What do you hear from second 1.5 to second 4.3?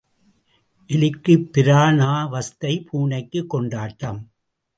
பிராணாவஸ்தை பூனைக்குக் கொண்டாட்டம்.